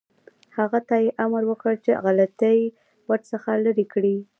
[0.57, 2.59] هغه ته یې امر وکړ چې غلطۍ
[3.09, 4.17] ورڅخه لرې کړي.